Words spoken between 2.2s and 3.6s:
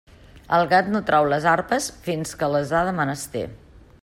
que les ha de menester.